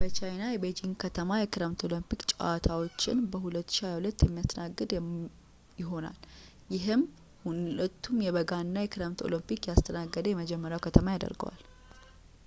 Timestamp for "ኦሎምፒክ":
1.87-2.21, 9.29-9.69